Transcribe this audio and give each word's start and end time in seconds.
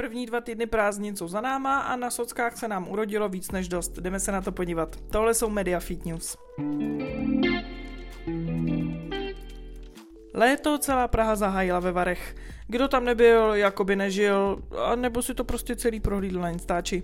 První 0.00 0.26
dva 0.26 0.40
týdny 0.40 0.66
prázdnin 0.66 1.16
jsou 1.16 1.28
za 1.28 1.40
náma 1.40 1.80
a 1.80 1.96
na 1.96 2.10
sockách 2.10 2.56
se 2.56 2.68
nám 2.68 2.88
urodilo 2.88 3.28
víc 3.28 3.50
než 3.50 3.68
dost. 3.68 3.98
Jdeme 3.98 4.20
se 4.20 4.32
na 4.32 4.40
to 4.40 4.52
podívat. 4.52 4.96
Tohle 5.10 5.34
jsou 5.34 5.50
Media 5.50 5.80
Fit 5.80 6.04
News. 6.04 6.36
Léto 10.34 10.78
celá 10.78 11.08
Praha 11.08 11.36
zahájila 11.36 11.80
ve 11.80 11.92
Varech. 11.92 12.36
Kdo 12.66 12.88
tam 12.88 13.04
nebyl, 13.04 13.54
jako 13.54 13.84
by 13.84 13.96
nežil, 13.96 14.62
nebo 14.94 15.22
si 15.22 15.34
to 15.34 15.44
prostě 15.44 15.76
celý 15.76 16.00
prohlídl 16.00 16.40
na 16.40 16.50
Instači. 16.50 17.02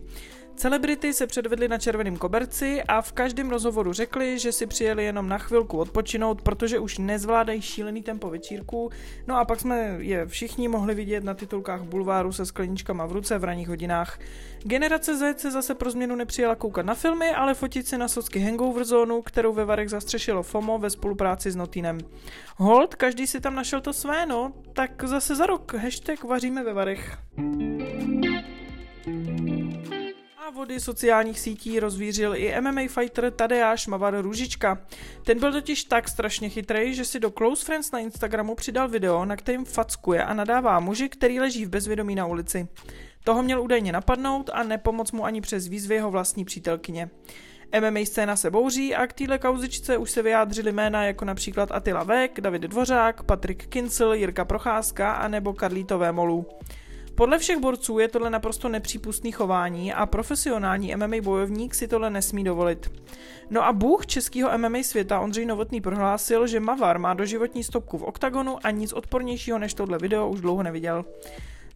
Celebrity 0.57 1.13
se 1.13 1.27
předvedly 1.27 1.69
na 1.69 1.79
červeném 1.79 2.17
koberci 2.17 2.83
a 2.83 3.03
v 3.03 3.13
každém 3.13 3.51
rozhovoru 3.51 3.93
řekli, 3.93 4.39
že 4.39 4.53
si 4.53 4.67
přijeli 4.67 5.05
jenom 5.05 5.29
na 5.29 5.39
chvilku 5.39 5.79
odpočinout, 5.79 6.43
protože 6.43 6.79
už 6.79 6.99
nezvládají 6.99 7.63
šílený 7.63 8.03
tempo 8.03 8.31
večírku. 8.31 8.91
No 9.27 9.37
a 9.37 9.45
pak 9.45 9.61
jsme 9.61 9.97
je 9.99 10.27
všichni 10.27 10.69
mohli 10.69 10.95
vidět 10.95 11.25
na 11.25 11.35
titulkách 11.35 11.83
bulváru 11.83 12.33
se 12.33 12.47
skleničkama 12.47 13.07
v 13.07 13.13
ruce 13.13 13.39
v 13.39 13.45
ranních 13.45 13.69
hodinách. 13.69 14.19
Generace 14.63 15.17
Z 15.17 15.41
se 15.41 15.51
zase 15.51 15.75
pro 15.75 15.91
změnu 15.91 16.17
nepřijela 16.17 16.55
koukat 16.55 16.87
na 16.87 16.95
filmy, 16.95 17.31
ale 17.31 17.55
fotit 17.55 17.87
si 17.87 17.99
na 17.99 18.09
socky 18.09 18.39
Hangover 18.39 18.85
zónu, 18.85 19.23
kterou 19.23 19.53
ve 19.53 19.65
Varech 19.65 19.91
zastřešilo 19.91 20.43
FOMO 20.43 20.79
ve 20.79 20.91
spolupráci 20.91 21.51
s 21.51 21.57
Notinem. 21.57 21.99
Hold, 22.57 22.95
každý 22.95 23.27
si 23.27 23.41
tam 23.41 23.55
našel 23.55 23.81
to 23.81 23.93
své, 23.93 24.27
no, 24.27 24.53
tak 24.73 25.05
zase 25.05 25.37
za 25.37 25.47
rok, 25.47 25.75
hashtag 25.75 26.25
vaříme 26.25 26.65
ve 26.65 26.73
Varech 26.75 27.17
vody 30.51 30.81
sociálních 30.81 31.41
sítí 31.41 31.81
rozvířil 31.81 32.35
i 32.37 32.61
MMA 32.61 32.81
fighter 32.89 33.31
Tadeáš 33.31 33.87
Mavar 33.87 34.21
Růžička. 34.21 34.79
Ten 35.25 35.41
byl 35.41 35.53
totiž 35.53 35.85
tak 35.85 36.09
strašně 36.09 36.49
chytrý, 36.49 36.95
že 36.95 37.05
si 37.05 37.21
do 37.21 37.31
Close 37.31 37.65
Friends 37.65 37.91
na 37.93 37.99
Instagramu 37.99 38.55
přidal 38.55 38.89
video, 38.89 39.25
na 39.25 39.37
kterým 39.37 39.65
fackuje 39.65 40.25
a 40.25 40.35
nadává 40.35 40.81
muži, 40.81 41.09
který 41.09 41.41
leží 41.41 41.65
v 41.65 41.69
bezvědomí 41.69 42.15
na 42.15 42.27
ulici. 42.27 42.69
Toho 43.25 43.43
měl 43.43 43.63
údajně 43.63 43.93
napadnout 43.93 44.51
a 44.53 44.63
nepomoc 44.63 45.13
mu 45.13 45.25
ani 45.25 45.41
přes 45.41 45.69
výzvy 45.69 45.95
jeho 45.95 46.11
vlastní 46.11 46.45
přítelkyně. 46.45 47.11
MMA 47.81 48.01
scéna 48.05 48.37
se 48.37 48.51
bouří 48.51 48.95
a 48.95 49.07
k 49.07 49.13
téhle 49.13 49.39
kauzičce 49.39 49.97
už 49.97 50.11
se 50.11 50.23
vyjádřili 50.23 50.73
jména 50.73 51.05
jako 51.05 51.25
například 51.25 51.73
Attila 51.73 52.03
Vek, 52.03 52.41
David 52.41 52.63
Dvořák, 52.63 53.23
Patrik 53.23 53.67
Kincel, 53.67 54.13
Jirka 54.13 54.45
Procházka 54.45 55.13
a 55.13 55.29
nebo 55.29 55.53
Karlítové 55.53 56.13
Molů. 56.13 56.47
Podle 57.17 57.39
všech 57.39 57.59
borců 57.59 57.99
je 57.99 58.09
tohle 58.09 58.31
naprosto 58.31 58.69
nepřípustný 58.69 59.33
chování 59.33 59.93
a 59.93 60.07
profesionální 60.07 60.97
MMA 60.97 61.17
bojovník 61.23 61.75
si 61.75 61.89
tohle 61.89 62.11
nesmí 62.11 62.45
dovolit. 62.45 62.91
No 63.51 63.65
a 63.65 63.73
bůh 63.73 64.07
českého 64.07 64.59
MMA 64.59 64.79
světa 64.83 65.21
Ondřej 65.21 65.47
Novotný 65.47 65.81
prohlásil, 65.81 66.47
že 66.47 66.61
Mavar 66.61 66.99
má 66.99 67.15
doživotní 67.15 67.65
stopku 67.65 67.99
v 67.99 68.03
oktagonu 68.03 68.57
a 68.63 68.71
nic 68.71 68.93
odpornějšího 68.93 69.59
než 69.59 69.75
tohle 69.75 69.99
video 69.99 70.29
už 70.29 70.41
dlouho 70.41 70.63
neviděl. 70.63 71.05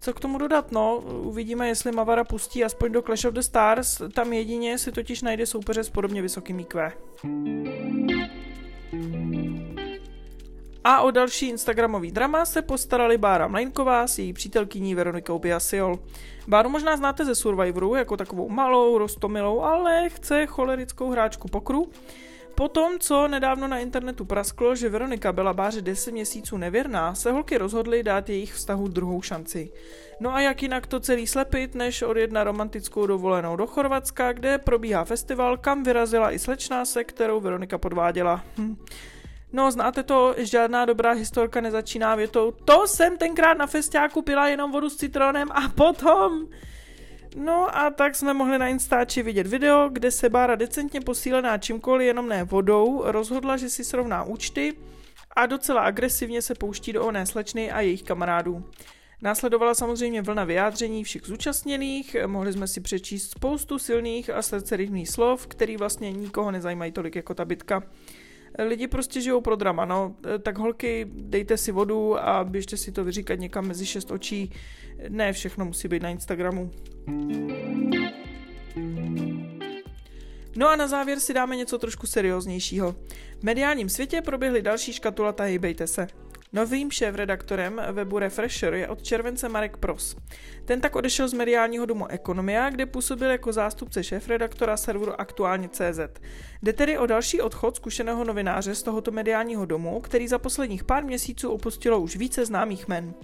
Co 0.01 0.13
k 0.13 0.21
tomu 0.21 0.39
dodat? 0.39 0.73
No, 0.73 0.97
uvidíme, 1.23 1.69
jestli 1.69 1.93
Mavara 1.93 2.25
pustí 2.25 2.65
aspoň 2.65 2.93
do 2.93 3.03
Clash 3.03 3.25
of 3.25 3.35
the 3.35 3.41
Stars, 3.41 4.03
tam 4.15 4.33
jedině 4.33 4.79
si 4.79 4.93
totiž 4.93 5.23
najde 5.23 5.47
soupeře 5.47 5.85
s 5.85 5.91
podobně 5.91 6.23
vysokým 6.23 6.61
IQ. 6.61 6.93
A 10.85 11.01
o 11.01 11.11
další 11.11 11.49
Instagramový 11.49 12.11
drama 12.11 12.45
se 12.45 12.63
postarali 12.63 13.19
Bára 13.19 13.49
Mlejnková 13.49 14.07
s 14.07 14.19
její 14.19 14.33
přítelkyní 14.33 14.95
Veronikou 14.95 15.39
Biasiol. 15.39 15.99
Báru 16.49 16.69
možná 16.69 16.97
znáte 16.97 17.25
ze 17.25 17.35
Survivoru 17.35 17.95
jako 17.95 18.17
takovou 18.17 18.49
malou, 18.49 18.99
rostomilou, 18.99 19.61
ale 19.61 20.09
chce 20.09 20.47
cholerickou 20.47 21.11
hráčku 21.11 21.49
pokru. 21.49 21.91
Potom, 22.55 22.99
co 22.99 23.29
nedávno 23.29 23.69
na 23.69 23.79
internetu 23.79 24.25
prasklo, 24.25 24.75
že 24.75 24.89
Veronika 24.89 25.33
byla 25.33 25.53
Báře 25.53 25.81
10 25.81 26.11
měsíců 26.11 26.57
nevěrná, 26.57 27.15
se 27.15 27.33
holky 27.33 27.59
rozhodly 27.59 28.03
dát 28.03 28.29
jejich 28.29 28.55
vztahu 28.55 28.89
druhou 28.89 29.23
šanci. 29.23 29.73
No 30.21 30.35
a 30.35 30.41
jak 30.41 30.63
jinak 30.63 30.87
to 30.87 31.01
celý 31.01 31.27
slepit, 31.27 31.75
než 31.75 32.03
odjet 32.03 32.33
na 32.33 32.45
romantickou 32.45 33.07
dovolenou 33.07 33.57
do 33.57 33.67
Chorvatska, 33.67 34.33
kde 34.33 34.59
probíhá 34.59 35.05
festival, 35.05 35.57
kam 35.57 35.83
vyrazila 35.83 36.33
i 36.33 36.39
slečná 36.39 36.85
se, 36.85 37.05
kterou 37.05 37.41
Veronika 37.41 37.79
podváděla. 37.79 38.45
Hm. 38.59 38.77
No, 39.53 39.71
znáte 39.71 40.03
to, 40.03 40.35
žádná 40.39 40.85
dobrá 40.85 41.13
historka 41.13 41.61
nezačíná 41.61 42.15
větou 42.15 42.51
to 42.65 42.87
jsem 42.87 43.19
tenkrát 43.19 43.59
na 43.59 43.67
festiáku 43.67 44.23
pila 44.23 44.49
jenom 44.49 44.73
vodu 44.73 44.91
s 44.91 44.97
citronem 44.97 45.49
a 45.53 45.69
potom... 45.69 46.47
No 47.37 47.77
a 47.77 47.91
tak 47.91 48.17
jsme 48.17 48.35
mohli 48.35 48.59
na 48.59 48.69
Instači 48.69 49.23
vidět 49.23 49.47
video, 49.47 49.89
kde 49.89 50.11
se 50.11 50.29
Bára 50.29 50.55
decentně 50.55 51.01
posílená 51.01 51.59
čímkoliv, 51.59 52.07
jenom 52.07 52.29
ne 52.29 52.45
vodou, 52.45 53.03
rozhodla, 53.05 53.57
že 53.57 53.69
si 53.69 53.85
srovná 53.85 54.25
účty 54.25 54.77
a 55.37 55.47
docela 55.47 55.81
agresivně 55.81 56.43
se 56.43 56.55
pouští 56.55 56.93
do 56.93 57.07
oné 57.07 57.27
slečny 57.27 57.71
a 57.71 57.81
jejich 57.81 58.03
kamarádů. 58.03 58.65
Následovala 59.23 59.75
samozřejmě 59.75 60.23
vlna 60.23 60.45
vyjádření 60.45 61.05
všech 61.05 61.23
zúčastněných, 61.25 62.17
mohli 62.27 62.53
jsme 62.53 62.69
si 62.69 62.81
přečíst 62.81 63.31
spoustu 63.31 63.79
silných 63.79 64.31
a 64.31 64.43
srdcerivných 64.43 65.09
slov, 65.09 65.47
který 65.47 65.77
vlastně 65.77 66.13
nikoho 66.13 66.51
nezajímají 66.51 66.93
tolik 66.93 67.17
jako 67.17 67.35
ta 67.35 67.45
bitka 67.45 67.83
lidi 68.59 68.87
prostě 68.87 69.21
žijou 69.21 69.41
pro 69.41 69.57
drama, 69.57 69.85
no. 69.85 70.17
Tak 70.43 70.59
holky, 70.59 71.07
dejte 71.13 71.57
si 71.57 71.73
vodu 71.73 72.19
a 72.19 72.45
běžte 72.45 72.77
si 72.77 72.93
to 72.93 73.05
vyříkat 73.05 73.39
někam 73.39 73.67
mezi 73.67 73.87
šest 73.87 74.11
očí. 74.11 74.53
Ne, 75.09 75.33
všechno 75.33 75.65
musí 75.65 75.89
být 75.89 76.03
na 76.03 76.09
Instagramu. 76.09 76.71
No 80.57 80.69
a 80.69 80.77
na 80.77 80.87
závěr 80.87 81.21
si 81.21 81.35
dáme 81.35 81.57
něco 81.57 81.79
trošku 81.79 82.07
serióznějšího. 82.07 82.93
V 83.39 83.43
mediálním 83.43 83.89
světě 83.89 84.23
proběhly 84.23 84.63
další 84.63 84.93
škatulata 84.93 85.45
Hejbejte 85.45 85.87
se. 85.87 86.07
Novým 86.53 86.91
šéf-redaktorem 86.91 87.83
webu 87.93 88.19
Refresher 88.19 88.75
je 88.75 88.89
od 88.89 89.03
července 89.03 89.49
Marek 89.49 89.77
Pros. 89.77 90.17
Ten 90.65 90.81
tak 90.81 90.97
odešel 90.97 91.29
z 91.29 91.33
mediálního 91.33 91.87
domu 91.87 92.07
Ekonomia, 92.07 92.71
kde 92.71 92.87
působil 92.87 93.31
jako 93.31 93.53
zástupce 93.53 94.05
šéf-redaktora 94.05 94.77
serveru 94.77 95.21
Aktuálně.cz. 95.21 96.21
Jde 96.63 96.73
tedy 96.73 96.99
o 96.99 97.07
další 97.07 97.41
odchod 97.41 97.77
zkušeného 97.77 98.25
novináře 98.25 98.75
z 98.75 98.83
tohoto 98.83 99.11
mediálního 99.11 99.67
domu, 99.67 100.01
který 100.01 100.29
za 100.29 100.39
posledních 100.39 100.85
pár 100.85 101.05
měsíců 101.05 101.51
opustilo 101.51 102.01
už 102.01 102.17
více 102.17 102.47
známých 102.47 102.89
men 102.89 103.15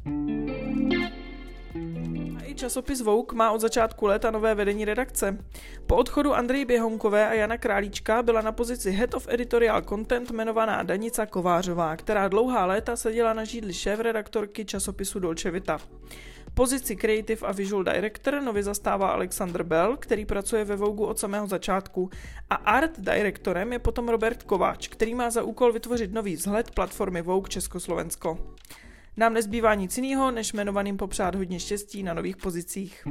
časopis 2.57 3.01
Vogue 3.01 3.37
má 3.37 3.51
od 3.53 3.61
začátku 3.61 4.07
léta 4.07 4.31
nové 4.31 4.55
vedení 4.55 4.85
redakce. 4.85 5.39
Po 5.87 5.97
odchodu 5.97 6.35
Andreji 6.35 6.65
Běhonkové 6.65 7.29
a 7.29 7.35
Jana 7.35 7.59
Králíčka 7.59 8.23
byla 8.23 8.41
na 8.41 8.53
pozici 8.53 8.91
Head 8.91 9.15
of 9.15 9.29
Editorial 9.29 9.83
Content 9.83 10.31
jmenovaná 10.31 10.83
Danica 10.83 11.27
Kovářová, 11.27 11.97
která 11.97 12.29
dlouhá 12.29 12.67
léta 12.67 12.97
seděla 12.97 13.33
na 13.33 13.45
žídli 13.45 13.75
šéf-redaktorky 13.75 14.65
časopisu 14.65 15.19
Dolce 15.19 15.51
Vita. 15.51 15.79
Pozici 16.55 16.97
Creative 16.97 17.47
a 17.47 17.53
Visual 17.53 17.85
Director 17.85 18.43
nově 18.43 18.63
zastává 18.63 19.09
Alexander 19.09 19.63
Bell, 19.63 19.97
který 19.97 20.27
pracuje 20.27 20.65
ve 20.65 20.77
Vogue 20.77 21.07
od 21.07 21.19
samého 21.19 21.47
začátku. 21.47 22.11
A 22.51 22.55
Art 22.55 23.01
Directorem 23.01 23.73
je 23.73 23.79
potom 23.79 24.09
Robert 24.09 24.43
Kováč, 24.43 24.89
který 24.89 25.15
má 25.15 25.31
za 25.31 25.43
úkol 25.43 25.73
vytvořit 25.73 26.13
nový 26.13 26.37
vzhled 26.37 26.71
platformy 26.71 27.23
Vogue 27.23 27.49
Československo. 27.49 28.39
Nám 29.19 29.35
nezbývá 29.35 29.75
nic 29.75 29.99
jiného, 29.99 30.31
než 30.31 30.53
jmenovaným 30.53 30.97
popřát 30.97 31.35
hodně 31.35 31.61
štěstí 31.61 32.03
na 32.03 32.15
nových 32.15 32.37
pozicích. 32.37 33.07